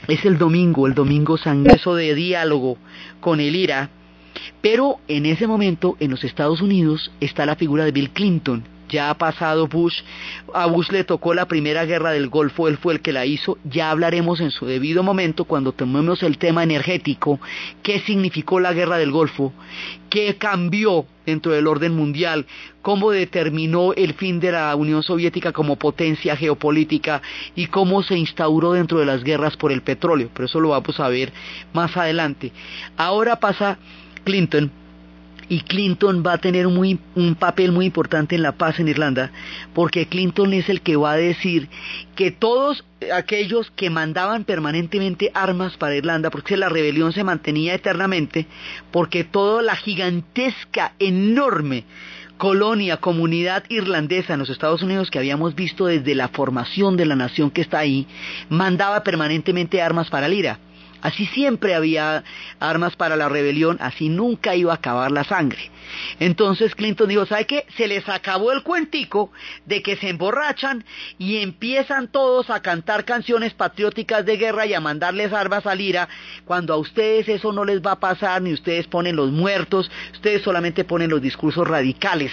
[0.10, 2.78] Es el domingo, el domingo sangreso de diálogo
[3.20, 3.92] con el IRA.
[4.60, 9.10] Pero en ese momento, en los Estados Unidos, está la figura de Bill Clinton, ya
[9.10, 10.02] ha pasado Bush,
[10.54, 13.58] a Bush le tocó la primera guerra del Golfo, él fue el que la hizo,
[13.64, 17.40] ya hablaremos en su debido momento cuando tomemos el tema energético,
[17.84, 19.54] qué significó la guerra del Golfo,
[20.10, 22.46] qué cambió dentro del orden mundial,
[22.82, 27.22] cómo determinó el fin de la Unión Soviética como potencia geopolítica
[27.56, 31.00] y cómo se instauró dentro de las guerras por el petróleo, pero eso lo vamos
[31.00, 31.32] a ver
[31.74, 32.52] más adelante.
[32.98, 33.78] Ahora pasa
[34.24, 34.72] Clinton,
[35.50, 39.32] y Clinton va a tener un, papel muy importante en la paz en Irlanda,
[39.74, 41.68] porque Clinton es el que va a decir
[42.16, 48.46] que todos aquellos que mandaban permanentemente armas para Irlanda, porque la rebelión se mantenía eternamente,
[48.92, 51.86] porque toda la gigantesca, enorme
[52.38, 57.18] colonia, comunidad irlandesa en los Estados Unidos que habíamos visto desde la formación de la
[57.18, 58.08] nación que está ahí,
[58.50, 60.60] mandaba permanentemente armas para el IRA.
[61.02, 62.24] Así siempre había
[62.60, 65.72] armas para la rebelión, así nunca iba a acabar la sangre.
[66.20, 67.66] Entonces Clinton dijo, ¿sabe qué?
[67.78, 69.32] Se les acabó el cuentico
[69.66, 70.84] de que se emborrachan
[71.18, 76.10] y empiezan todos a cantar canciones patrióticas de guerra y a mandarles armas al IRA,
[76.46, 80.42] cuando a ustedes eso no les va a pasar, ni ustedes ponen los muertos, ustedes
[80.42, 82.32] solamente ponen los discursos radicales,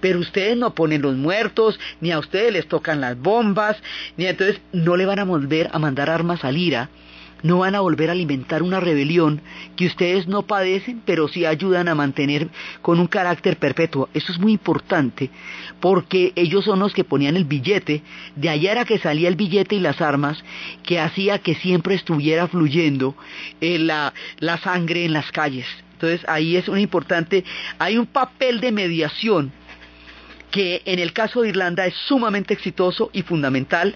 [0.00, 3.76] pero ustedes no ponen los muertos, ni a ustedes les tocan las bombas,
[4.16, 6.88] ni entonces no le van a volver a mandar armas al IRA
[7.42, 9.40] no van a volver a alimentar una rebelión
[9.76, 12.48] que ustedes no padecen, pero sí ayudan a mantener
[12.82, 14.08] con un carácter perpetuo.
[14.14, 15.30] Eso es muy importante,
[15.80, 18.02] porque ellos son los que ponían el billete,
[18.36, 20.42] de allá era que salía el billete y las armas,
[20.82, 23.14] que hacía que siempre estuviera fluyendo
[23.60, 25.66] eh, la, la sangre en las calles.
[25.94, 27.44] Entonces ahí es un importante,
[27.78, 29.52] hay un papel de mediación
[30.58, 33.94] que en el caso de Irlanda es sumamente exitoso y fundamental,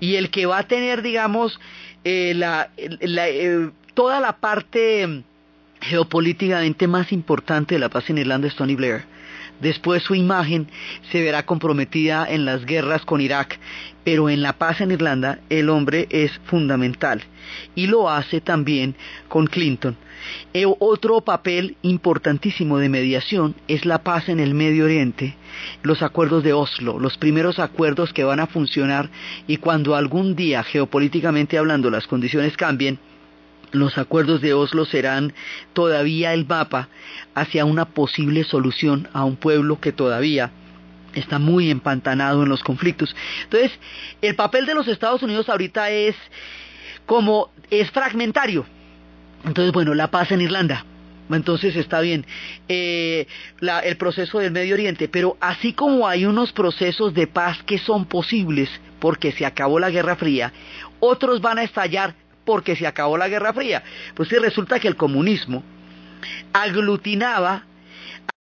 [0.00, 1.58] y el que va a tener, digamos,
[2.04, 5.24] eh, la, eh, toda la parte
[5.80, 9.04] geopolíticamente más importante de la paz en Irlanda es Tony Blair.
[9.60, 10.68] Después su imagen
[11.10, 13.58] se verá comprometida en las guerras con Irak,
[14.04, 17.22] pero en la paz en Irlanda el hombre es fundamental
[17.74, 18.94] y lo hace también
[19.28, 19.96] con Clinton.
[20.52, 25.36] E otro papel importantísimo de mediación es la paz en el Medio Oriente,
[25.82, 29.10] los acuerdos de Oslo, los primeros acuerdos que van a funcionar
[29.46, 32.98] y cuando algún día, geopolíticamente hablando, las condiciones cambien,
[33.74, 35.32] los acuerdos de Oslo serán
[35.72, 36.88] todavía el mapa
[37.34, 40.50] hacia una posible solución a un pueblo que todavía
[41.14, 43.14] está muy empantanado en los conflictos.
[43.44, 43.72] Entonces,
[44.22, 46.16] el papel de los Estados Unidos ahorita es
[47.06, 48.64] como es fragmentario.
[49.44, 50.84] Entonces, bueno, la paz en Irlanda.
[51.30, 52.26] Entonces está bien
[52.68, 53.26] eh,
[53.60, 58.04] el proceso del Medio Oriente, pero así como hay unos procesos de paz que son
[58.04, 60.52] posibles porque se acabó la Guerra Fría,
[61.00, 63.82] otros van a estallar porque se acabó la Guerra Fría.
[64.14, 65.62] Pues sí, resulta que el comunismo
[66.52, 67.64] aglutinaba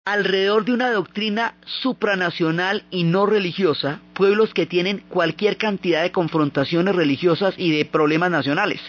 [0.05, 6.97] alrededor de una doctrina supranacional y no religiosa pueblos que tienen cualquier cantidad de confrontaciones
[6.97, 8.81] religiosas y de problemas nacionales.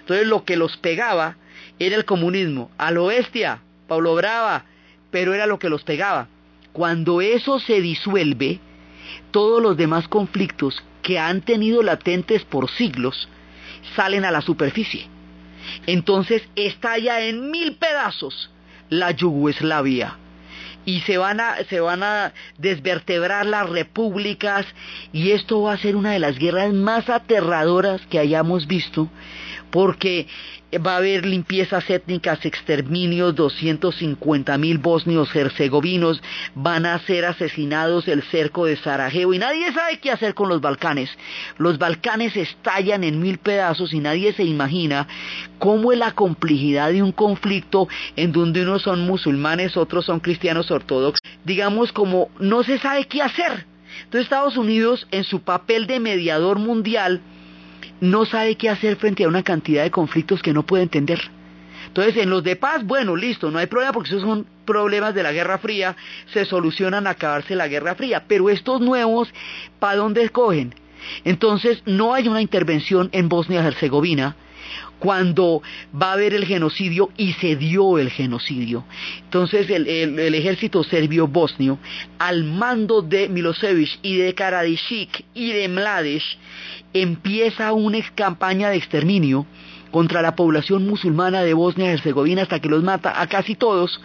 [0.00, 1.36] Entonces lo que los pegaba
[1.78, 4.64] era el comunismo, a lo bestia, Pablo Brava,
[5.10, 6.28] pero era lo que los pegaba.
[6.72, 8.60] Cuando eso se disuelve,
[9.32, 13.28] todos los demás conflictos que han tenido latentes por siglos
[13.96, 15.06] salen a la superficie.
[15.86, 18.50] Entonces estalla en mil pedazos
[18.88, 20.16] la Yugoslavia
[20.84, 24.66] y se van a se van a desvertebrar las repúblicas
[25.12, 29.08] y esto va a ser una de las guerras más aterradoras que hayamos visto
[29.72, 30.28] porque
[30.86, 36.22] va a haber limpiezas étnicas, exterminios, 250 mil bosnios herzegovinos
[36.54, 40.60] van a ser asesinados el cerco de Sarajevo y nadie sabe qué hacer con los
[40.60, 41.10] Balcanes.
[41.58, 45.08] Los Balcanes estallan en mil pedazos y nadie se imagina
[45.58, 50.70] cómo es la complejidad de un conflicto en donde unos son musulmanes, otros son cristianos
[50.70, 51.22] ortodoxos.
[51.44, 53.66] Digamos como no se sabe qué hacer.
[54.04, 57.20] Entonces Estados Unidos en su papel de mediador mundial
[58.02, 61.20] no sabe qué hacer frente a una cantidad de conflictos que no puede entender.
[61.86, 65.22] Entonces, en los de paz, bueno, listo, no hay problema porque esos son problemas de
[65.22, 65.94] la Guerra Fría,
[66.32, 69.32] se solucionan a acabarse la Guerra Fría, pero estos nuevos,
[69.78, 70.74] ¿para dónde escogen?
[71.24, 74.34] Entonces, no hay una intervención en Bosnia-Herzegovina,
[74.98, 75.62] cuando
[76.00, 78.84] va a haber el genocidio y se dio el genocidio.
[79.24, 81.78] Entonces el, ejército serbio bosnio,
[82.18, 86.22] al mando de Milosevic y de Karadžić y de Mladic,
[86.92, 89.46] empieza una campaña de exterminio
[89.90, 94.00] contra la población musulmana de Bosnia y Herzegovina hasta que los mata a casi todos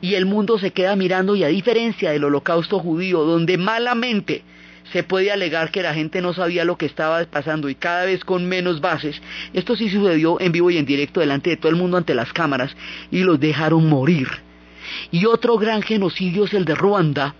[0.00, 4.42] y el mundo se queda mirando y a diferencia del holocausto judío donde malamente
[4.92, 8.24] se puede alegar que la gente no sabía lo que estaba pasando y cada vez
[8.24, 9.20] con menos bases.
[9.52, 12.32] Esto sí sucedió en vivo y en directo delante de todo el mundo ante las
[12.32, 12.74] cámaras
[13.10, 14.28] y los dejaron morir.
[15.10, 17.34] Y otro gran genocidio es el de Ruanda,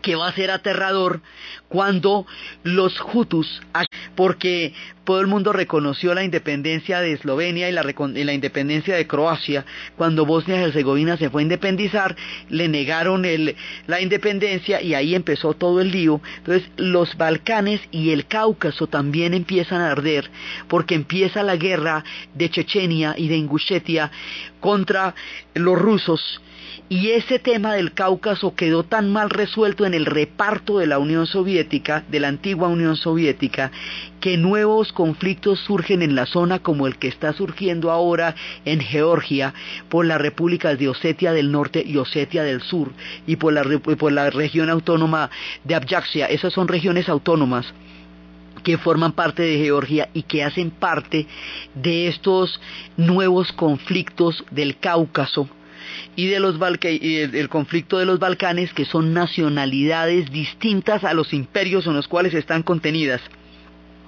[0.00, 1.20] que va a ser aterrador
[1.68, 2.26] cuando
[2.62, 3.60] los Hutus,
[4.16, 4.72] porque
[5.04, 7.82] todo el mundo reconoció la independencia de Eslovenia y la,
[8.14, 9.64] y la independencia de Croacia,
[9.96, 12.16] cuando Bosnia y Herzegovina se fue a independizar,
[12.48, 13.56] le negaron el,
[13.86, 16.20] la independencia y ahí empezó todo el lío.
[16.38, 20.30] Entonces los Balcanes y el Cáucaso también empiezan a arder,
[20.68, 24.10] porque empieza la guerra de Chechenia y de Ingushetia
[24.60, 25.14] contra
[25.54, 26.40] los rusos
[26.88, 31.26] y ese tema del Cáucaso quedó tan mal resuelto en el reparto de la Unión
[31.26, 33.70] Soviética, de la antigua Unión Soviética,
[34.20, 39.54] que nuevos conflictos surgen en la zona como el que está surgiendo ahora en Georgia
[39.88, 42.92] por las repúblicas de Osetia del Norte y Osetia del Sur
[43.26, 45.30] y por la, región autónoma
[45.64, 46.26] de Abjasia.
[46.26, 47.72] Esas son regiones autónomas
[48.64, 51.26] que forman parte de Georgia y que hacen parte
[51.74, 52.60] de estos
[52.96, 55.48] nuevos conflictos del Cáucaso
[56.16, 61.32] y de los y el, conflicto de los Balcanes, que son nacionalidades distintas a los
[61.32, 63.20] imperios en los cuales están contenidas.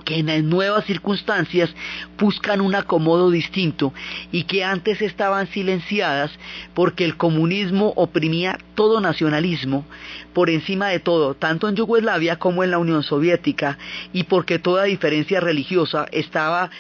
[0.05, 1.70] que en nuevas circunstancias
[2.18, 3.92] buscan un acomodo distinto
[4.33, 6.33] y que antes estaban silenciadas
[6.75, 9.85] porque el comunismo oprimía todo nacionalismo
[10.33, 13.79] por encima de todo, tanto en Yugoslavia como en la Unión Soviética,
[14.12, 16.71] y porque toda diferencia religiosa estaba,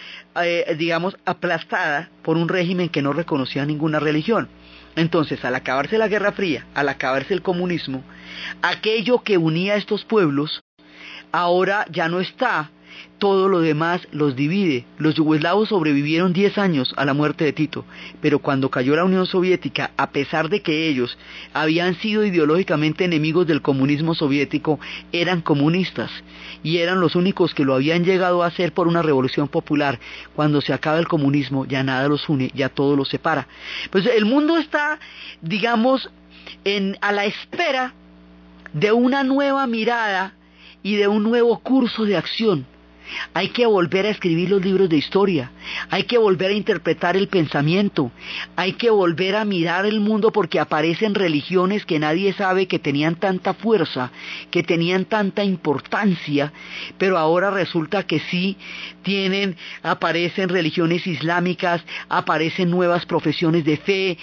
[0.42, 4.48] eh, digamos, aplastada por un régimen que no reconocía ninguna religión.
[4.96, 8.02] Entonces, al acabarse la Guerra Fría, al acabarse el comunismo,
[8.62, 10.62] aquello que unía a estos pueblos
[11.32, 12.70] ahora ya no está
[13.18, 14.86] todo lo demás los divide.
[14.98, 17.84] Los yugoslavos sobrevivieron 10 años a la muerte de Tito,
[18.20, 21.18] pero cuando cayó la Unión Soviética, a pesar de que ellos
[21.52, 24.80] habían sido ideológicamente enemigos del comunismo soviético,
[25.12, 26.10] eran comunistas
[26.62, 30.00] y eran los únicos que lo habían llegado a hacer por una revolución popular.
[30.34, 33.46] Cuando se acaba el comunismo, ya nada los une, ya todo los separa.
[33.90, 34.98] Pues el mundo está,
[35.42, 36.10] digamos,
[36.64, 37.92] en, a la espera
[38.72, 40.34] de una nueva mirada
[40.82, 42.66] y de un nuevo curso de acción.
[43.34, 45.50] Hay que volver a escribir los libros de historia,
[45.90, 48.10] hay que volver a interpretar el pensamiento,
[48.56, 53.16] hay que volver a mirar el mundo porque aparecen religiones que nadie sabe que tenían
[53.16, 54.10] tanta fuerza,
[54.50, 56.52] que tenían tanta importancia,
[56.98, 58.56] pero ahora resulta que sí
[59.02, 64.18] tienen, aparecen religiones islámicas, aparecen nuevas profesiones de fe,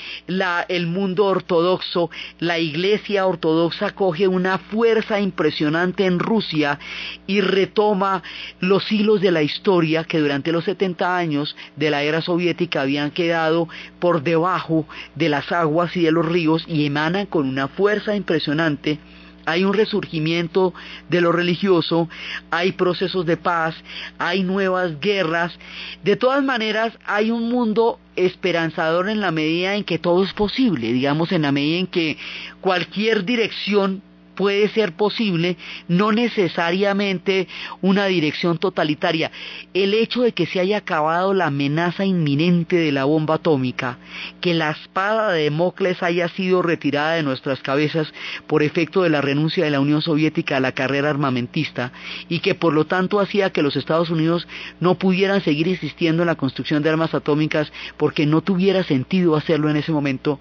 [0.68, 2.10] el mundo ortodoxo,
[2.40, 6.80] la iglesia ortodoxa coge una fuerza impresionante en Rusia
[7.26, 8.24] y retoma
[8.60, 12.82] los los hilos de la historia que durante los 70 años de la era soviética
[12.82, 13.68] habían quedado
[13.98, 19.00] por debajo de las aguas y de los ríos y emanan con una fuerza impresionante
[19.48, 20.74] hay un resurgimiento
[21.08, 22.10] de lo religioso,
[22.52, 23.76] hay procesos de paz,
[24.20, 25.58] hay nuevas guerras.
[26.04, 30.92] De todas maneras, hay un mundo esperanzador en la medida en que todo es posible,
[30.92, 32.18] digamos, en la medida en que
[32.60, 34.02] cualquier dirección
[34.38, 35.58] puede ser posible,
[35.90, 37.48] no necesariamente
[37.82, 39.32] una dirección totalitaria.
[39.74, 43.98] El hecho de que se haya acabado la amenaza inminente de la bomba atómica,
[44.40, 48.14] que la espada de Democles haya sido retirada de nuestras cabezas
[48.46, 51.92] por efecto de la renuncia de la Unión Soviética a la carrera armamentista
[52.30, 54.48] y que por lo tanto hacía que los Estados Unidos
[54.80, 59.70] no pudieran seguir insistiendo en la construcción de armas atómicas porque no tuviera sentido hacerlo
[59.72, 60.40] en ese momento,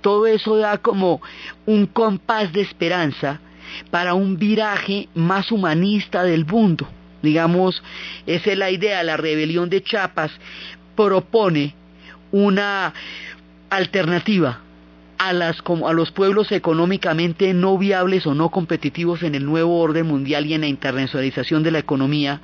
[0.00, 1.20] todo eso da como
[1.66, 3.40] un compás de esperanza
[3.90, 6.88] para un viraje más humanista del mundo.
[7.22, 7.82] Digamos,
[8.26, 10.30] esa es la idea, la rebelión de Chiapas
[10.94, 11.74] propone
[12.30, 12.94] una
[13.70, 14.60] alternativa
[15.18, 20.46] a, a los pueblos económicamente no viables o no competitivos en el nuevo orden mundial
[20.46, 22.40] y en la internacionalización de la economía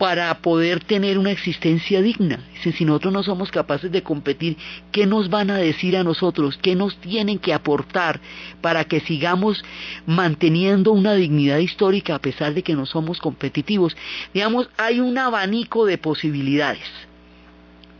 [0.00, 2.42] para poder tener una existencia digna.
[2.62, 4.56] si nosotros no somos capaces de competir,
[4.92, 6.58] ¿qué nos van a decir a nosotros?
[6.62, 8.18] ¿Qué nos tienen que aportar
[8.62, 9.62] para que sigamos
[10.06, 13.94] manteniendo una dignidad histórica a pesar de que no somos competitivos?
[14.32, 16.88] Digamos, hay un abanico de posibilidades.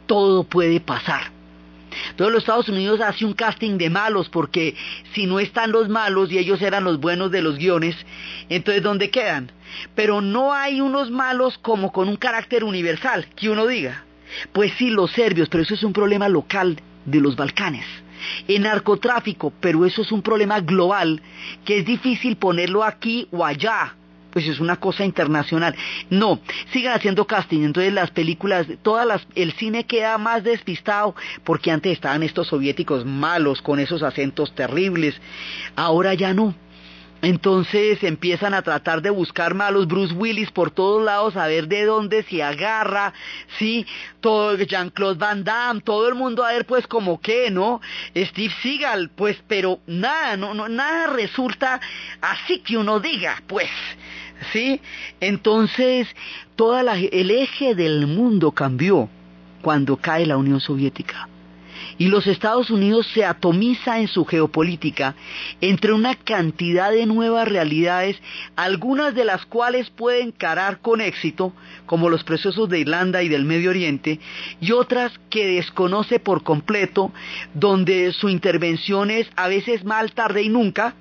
[0.06, 1.39] Todo puede pasar.
[2.16, 4.74] Todos los Estados Unidos hace un casting de malos porque
[5.12, 7.96] si no están los malos y ellos eran los buenos de los guiones,
[8.48, 9.52] entonces ¿dónde quedan?
[9.94, 14.04] Pero no hay unos malos como con un carácter universal, que uno diga.
[14.52, 17.86] Pues sí, los serbios, pero eso es un problema local de los Balcanes.
[18.48, 21.22] En narcotráfico, pero eso es un problema global
[21.64, 23.94] que es difícil ponerlo aquí o allá.
[24.30, 25.74] Pues es una cosa internacional.
[26.08, 26.40] No,
[26.72, 27.62] sigan haciendo casting.
[27.62, 31.14] Entonces las películas, todas las, el cine queda más despistado
[31.44, 35.14] porque antes estaban estos soviéticos malos con esos acentos terribles.
[35.76, 36.54] Ahora ya no.
[37.22, 41.84] Entonces empiezan a tratar de buscar malos Bruce Willis por todos lados, a ver de
[41.84, 43.12] dónde se agarra,
[43.58, 43.86] sí,
[44.20, 47.80] todo Jean-Claude Van Damme, todo el mundo a ver pues como que, ¿no?
[48.16, 51.78] Steve Seagal, pues, pero nada, no, no, nada resulta
[52.22, 53.68] así que uno diga, pues,
[54.52, 54.80] sí.
[55.20, 56.08] Entonces,
[56.56, 59.08] toda la, el eje del mundo cambió
[59.62, 61.28] cuando cae la Unión Soviética
[62.00, 65.14] y los Estados Unidos se atomiza en su geopolítica
[65.60, 68.18] entre una cantidad de nuevas realidades,
[68.56, 71.52] algunas de las cuales puede encarar con éxito,
[71.84, 74.18] como los procesos de Irlanda y del Medio Oriente,
[74.62, 77.12] y otras que desconoce por completo,
[77.52, 80.94] donde su intervención es a veces mal, tarde y nunca,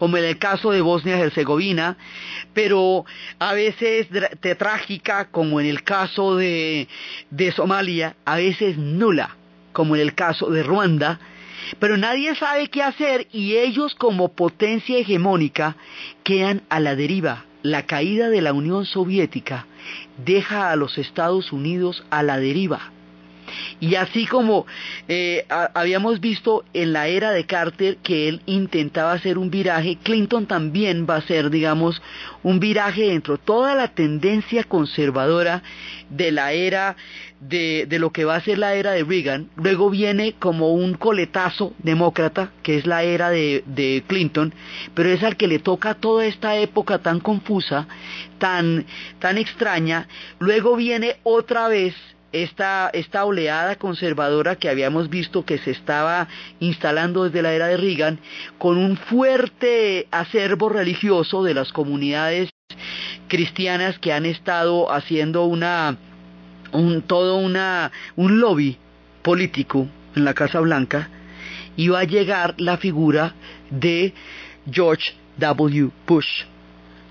[0.00, 1.96] como en el caso de Bosnia-Herzegovina,
[2.52, 3.04] pero
[3.38, 4.08] a veces
[4.58, 6.88] trágica, como en el caso de
[7.54, 9.36] Somalia, a veces nula
[9.72, 11.20] como en el caso de Ruanda,
[11.78, 15.76] pero nadie sabe qué hacer y ellos como potencia hegemónica
[16.24, 17.44] quedan a la deriva.
[17.62, 19.66] La caída de la Unión Soviética
[20.24, 22.90] deja a los Estados Unidos a la deriva.
[23.80, 24.66] Y así como
[25.08, 30.46] eh, habíamos visto en la era de Carter que él intentaba hacer un viraje, Clinton
[30.46, 32.02] también va a hacer, digamos,
[32.42, 35.62] un viraje dentro de toda la tendencia conservadora
[36.08, 36.96] de la era
[37.40, 39.48] de, de lo que va a ser la era de Reagan.
[39.56, 44.52] Luego viene como un coletazo demócrata, que es la era de, de Clinton,
[44.94, 47.88] pero es al que le toca toda esta época tan confusa,
[48.38, 48.86] tan,
[49.18, 50.06] tan extraña.
[50.38, 51.94] Luego viene otra vez
[52.32, 56.28] esta, esta oleada conservadora que habíamos visto que se estaba
[56.60, 58.18] instalando desde la era de Reagan,
[58.58, 62.50] con un fuerte acervo religioso de las comunidades
[63.28, 65.96] cristianas que han estado haciendo una,
[66.72, 68.78] un, todo una, un lobby
[69.22, 71.08] político en la Casa Blanca,
[71.88, 73.34] va a llegar la figura
[73.70, 74.12] de
[74.70, 75.90] George W.
[76.06, 76.44] Bush.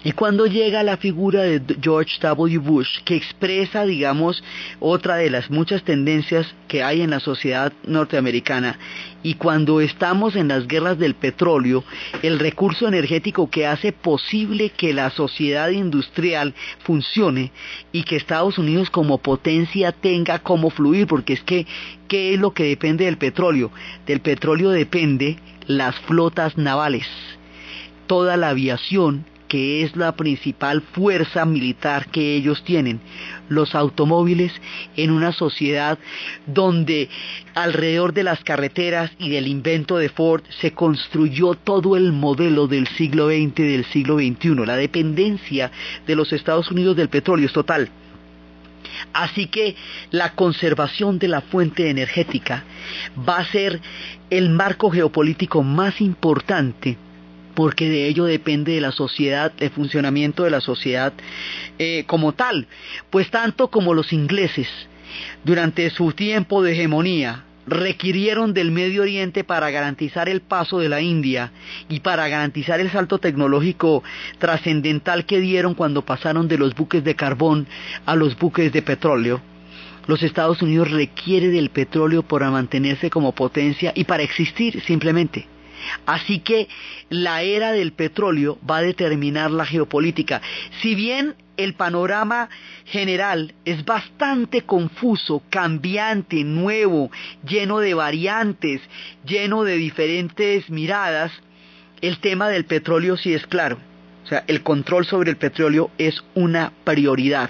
[0.02, 2.58] Y cuando llega la figura de George W.
[2.60, 4.41] Bush, que expresa, digamos,
[4.80, 8.80] otra de las muchas tendencias que hay en la sociedad norteamericana,
[9.24, 11.84] y cuando estamos en las guerras del petróleo,
[12.22, 16.54] el recurso energético que hace posible que la sociedad industrial
[16.86, 17.52] funcione
[17.91, 21.68] y que Estados Unidos como potencia tenga cómo fluir, porque es que,
[22.08, 23.70] ¿qué es lo que depende del petróleo?
[24.08, 27.08] Del petróleo depende las flotas navales,
[28.08, 33.02] toda la aviación, que es la principal fuerza militar que ellos tienen,
[33.50, 34.54] los automóviles
[34.95, 35.97] en una sociedad
[36.45, 37.10] donde
[37.56, 42.88] alrededor de las carreteras y del invento de Ford se construyó todo el modelo del
[42.88, 44.66] siglo XX y del siglo XXI.
[44.66, 45.72] La dependencia
[46.06, 47.89] de los Estados Unidos del petróleo es total.
[49.14, 49.76] Así que
[50.12, 52.64] la conservación de la fuente energética
[53.28, 53.82] va a ser
[54.30, 56.97] el marco geopolítico más importante
[57.60, 61.12] porque de ello depende de la sociedad, el funcionamiento de la sociedad
[61.78, 62.68] eh, como tal.
[63.10, 64.70] Pues tanto como los ingleses,
[65.43, 71.01] durante su tiempo de hegemonía, requirieron del Medio Oriente para garantizar el paso de la
[71.01, 71.51] India
[71.89, 74.05] y para garantizar el salto tecnológico
[74.38, 77.68] trascendental que dieron cuando pasaron de los buques de carbón
[78.05, 79.41] a los buques de petróleo.
[80.07, 85.59] Los Estados Unidos requiere del petróleo para mantenerse como potencia y para existir simplemente.
[86.05, 86.67] Así que
[87.09, 90.41] la era del petróleo va a determinar la geopolítica.
[90.82, 92.49] Si bien el panorama
[92.86, 97.11] general es bastante confuso, cambiante, nuevo,
[97.47, 98.82] lleno de variantes,
[99.25, 101.32] lleno de diferentes miradas,
[102.01, 103.77] el tema del petróleo sí es claro.
[104.23, 107.49] O sea, el control sobre el petróleo es una prioridad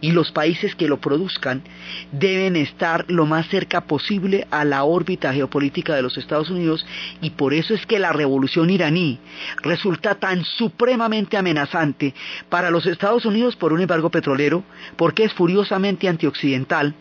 [0.00, 1.62] y los países que lo produzcan
[2.12, 6.86] deben estar lo más cerca posible a la órbita geopolítica de los Estados Unidos
[7.20, 9.18] y por eso es que la revolución iraní
[9.62, 12.14] resulta tan supremamente amenazante
[12.48, 14.64] para los Estados Unidos por un embargo petrolero,
[14.96, 16.94] porque es furiosamente antioccidental,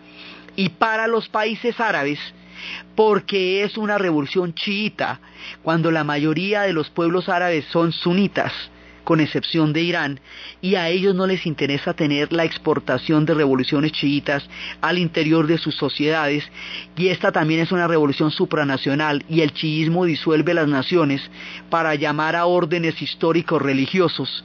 [0.55, 2.19] y para los países árabes
[2.95, 5.21] porque es una revolución chiita,
[5.63, 8.51] cuando la mayoría de los pueblos árabes son sunitas
[9.09, 10.19] con excepción de Irán,
[10.61, 14.47] y a ellos no les interesa tener la exportación de revoluciones chiitas
[14.81, 16.43] al interior de sus sociedades,
[16.95, 21.23] y esta también es una revolución supranacional, y el chiismo disuelve las naciones
[21.71, 24.43] para llamar a órdenes históricos religiosos,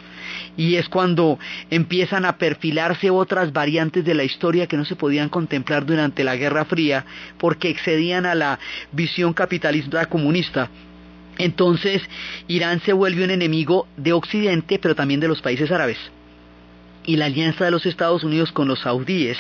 [0.57, 1.39] y es cuando
[1.69, 6.37] empiezan a perfilarse otras variantes de la historia que no se podían contemplar durante la
[6.37, 7.05] Guerra Fría,
[7.37, 8.59] porque excedían a la
[8.93, 10.71] visión capitalista comunista.
[11.39, 12.03] Entonces,
[12.49, 15.99] Irán se vuelve un enemigo de Occidente, pero también de los países árabes.
[17.05, 19.39] Y la alianza de los Estados Unidos con los saudíes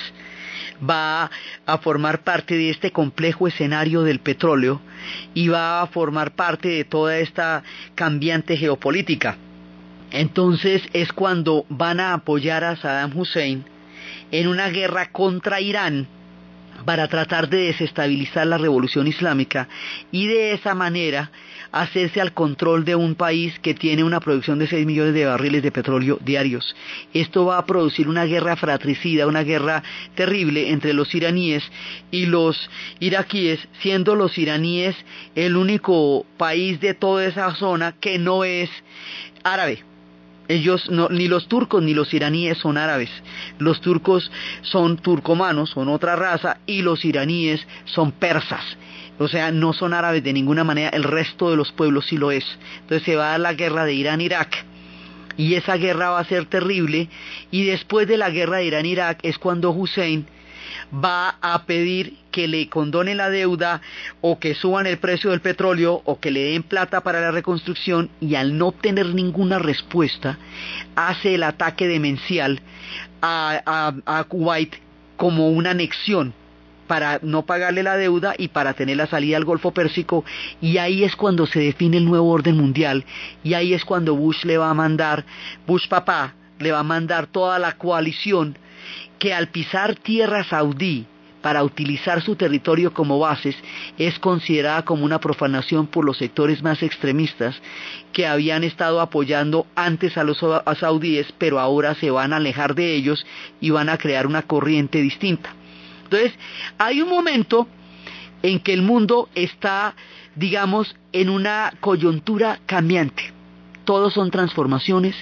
[0.88, 1.30] va
[1.66, 4.80] a formar parte de este complejo escenario del petróleo
[5.32, 7.62] y va a formar parte de toda esta
[7.94, 9.36] cambiante geopolítica.
[10.10, 13.64] Entonces es cuando van a apoyar a Saddam Hussein
[14.30, 16.06] en una guerra contra Irán
[16.84, 19.68] para tratar de desestabilizar la revolución islámica
[20.12, 21.30] y de esa manera
[21.72, 25.62] hacerse al control de un país que tiene una producción de 6 millones de barriles
[25.62, 26.76] de petróleo diarios.
[27.12, 29.82] Esto va a producir una guerra fratricida, una guerra
[30.14, 31.64] terrible entre los iraníes
[32.10, 32.70] y los
[33.00, 34.94] iraquíes, siendo los iraníes
[35.34, 38.70] el único país de toda esa zona que no es
[39.42, 39.93] árabe.
[40.48, 43.10] Ellos no, ni los turcos ni los iraníes son árabes.
[43.58, 44.30] Los turcos
[44.62, 48.62] son turcomanos, son otra raza, y los iraníes son persas.
[49.18, 52.30] O sea, no son árabes de ninguna manera, el resto de los pueblos sí lo
[52.30, 52.44] es.
[52.80, 54.64] Entonces se va a dar la guerra de Irán-Irak.
[55.36, 57.08] Y esa guerra va a ser terrible.
[57.50, 60.26] Y después de la guerra de Irán-Irak es cuando Hussein
[60.92, 63.80] va a pedir que le condonen la deuda
[64.20, 68.10] o que suban el precio del petróleo o que le den plata para la reconstrucción
[68.20, 70.38] y al no tener ninguna respuesta
[70.96, 72.60] hace el ataque demencial
[73.22, 74.74] a, a Kuwait
[75.16, 76.34] como una anexión
[76.86, 80.24] para no pagarle la deuda y para tener la salida al Golfo Pérsico.
[80.60, 83.04] Y ahí es cuando se define el nuevo orden mundial.
[83.42, 85.24] Y ahí es cuando Bush le va a mandar,
[85.66, 88.56] Bush papá le va a mandar toda la coalición
[89.24, 91.06] que al pisar tierra saudí
[91.40, 93.56] para utilizar su territorio como bases
[93.96, 97.58] es considerada como una profanación por los sectores más extremistas
[98.12, 100.44] que habían estado apoyando antes a los
[100.78, 103.24] saudíes pero ahora se van a alejar de ellos
[103.62, 105.54] y van a crear una corriente distinta.
[106.02, 106.34] Entonces,
[106.76, 107.66] hay un momento
[108.42, 109.96] en que el mundo está,
[110.34, 113.33] digamos, en una coyuntura cambiante.
[113.84, 115.14] Todos son transformaciones,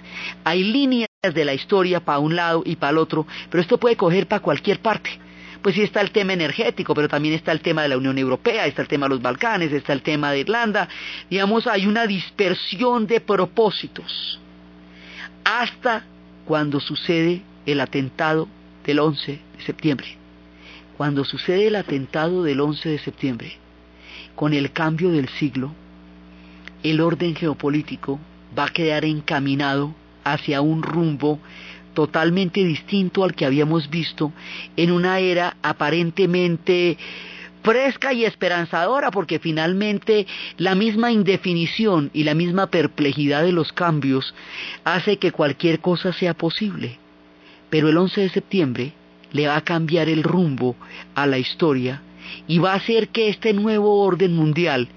[0.45, 3.97] hay líneas de la historia para un lado y para el otro, pero esto puede
[3.97, 5.19] coger para cualquier parte.
[5.63, 8.67] Pues sí está el tema energético, pero también está el tema de la Unión Europea,
[8.67, 10.89] está el tema de los Balcanes, está el tema de Irlanda.
[11.31, 14.41] Digamos, hay una dispersión de propósitos
[15.45, 16.05] hasta
[16.45, 18.49] cuando sucede el atentado
[18.85, 20.17] del 11 de septiembre.
[20.97, 23.57] Cuando sucede el atentado del 11 de septiembre,
[24.35, 25.73] con el cambio del siglo,
[26.83, 28.19] el orden geopolítico
[28.59, 29.95] va a quedar encaminado
[30.25, 31.39] hacia un rumbo
[31.95, 34.33] totalmente distinto al que habíamos visto
[34.77, 36.97] en una era aparentemente
[37.63, 40.27] fresca y esperanzadora porque finalmente
[40.57, 44.35] la misma indefinición y la misma perplejidad de los cambios
[44.85, 46.99] hace que cualquier cosa sea posible.
[47.71, 48.93] Pero el 11 de septiembre
[49.33, 50.77] le va a cambiar el rumbo
[51.15, 52.03] a la historia
[52.47, 54.89] y va a hacer que este nuevo orden mundial,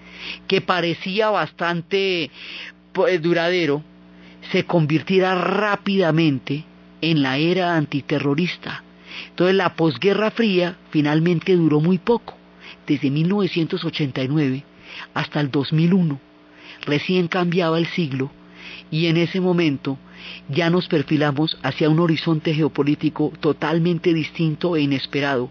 [0.48, 2.32] que parecía bastante
[3.22, 3.84] duradero,
[4.52, 6.64] se convirtiera rápidamente
[7.02, 8.84] en la era antiterrorista.
[9.30, 12.38] Entonces la posguerra fría finalmente duró muy poco,
[12.88, 14.64] desde 1989
[15.14, 16.20] hasta el 2001.
[16.86, 18.32] Recién cambiaba el siglo
[18.92, 19.98] y en ese momento
[20.50, 25.50] ya nos perfilamos hacia un horizonte geopolítico totalmente distinto e inesperado,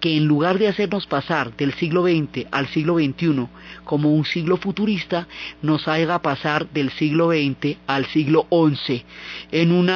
[0.00, 3.46] que en lugar de hacernos pasar del siglo XX al siglo XXI
[3.86, 5.26] como un siglo futurista,
[5.62, 9.04] nos haga pasar del siglo XX al siglo XI,
[9.52, 9.90] en un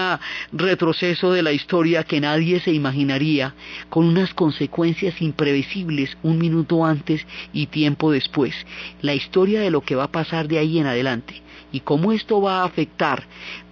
[0.52, 3.54] retroceso de la historia que nadie se imaginaría,
[3.90, 8.54] con unas consecuencias imprevisibles un minuto antes y tiempo después.
[9.02, 12.40] La historia de lo que va a pasar de ahí en adelante y cómo esto
[12.40, 13.24] va a afectar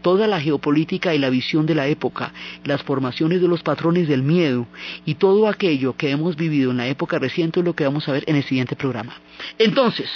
[0.03, 2.33] toda la geopolítica y la visión de la época,
[2.65, 4.67] las formaciones de los patrones del miedo
[5.05, 8.13] y todo aquello que hemos vivido en la época reciente es lo que vamos a
[8.13, 9.15] ver en el siguiente programa.
[9.59, 10.09] Entonces,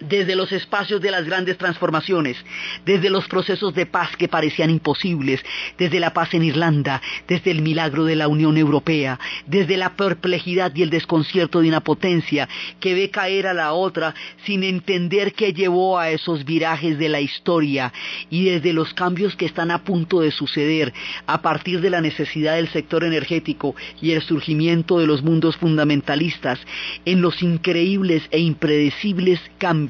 [0.00, 2.36] desde los espacios de las grandes transformaciones,
[2.84, 5.40] desde los procesos de paz que parecían imposibles,
[5.78, 10.72] desde la paz en Irlanda, desde el milagro de la Unión Europea, desde la perplejidad
[10.74, 12.48] y el desconcierto de una potencia
[12.80, 14.14] que ve caer a la otra
[14.44, 17.92] sin entender qué llevó a esos virajes de la historia
[18.30, 20.92] y desde los cambios que están a punto de suceder
[21.26, 26.58] a partir de la necesidad del sector energético y el surgimiento de los mundos fundamentalistas
[27.04, 29.83] en los increíbles e impredecibles cambios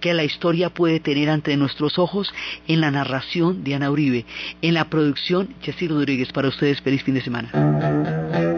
[0.00, 2.32] que la historia puede tener ante nuestros ojos
[2.68, 4.24] en la narración de Ana Uribe,
[4.62, 6.32] en la producción Jessy Rodríguez.
[6.32, 8.53] Para ustedes, feliz fin de semana.